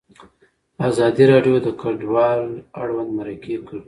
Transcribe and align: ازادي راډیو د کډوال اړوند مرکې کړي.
ازادي 0.89 1.23
راډیو 1.31 1.55
د 1.65 1.67
کډوال 1.81 2.41
اړوند 2.81 3.09
مرکې 3.19 3.55
کړي. 3.67 3.79